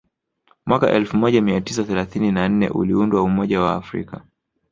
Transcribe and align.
Mwaka 0.65 0.89
elfu 0.91 1.17
moja 1.17 1.41
mia 1.41 1.61
tisa 1.61 1.83
thelathini 1.83 2.31
na 2.31 2.49
nne 2.49 2.69
uliundwa 2.69 3.21
umoja 3.23 3.59
wa 3.59 3.65
Waafrika 3.71 4.21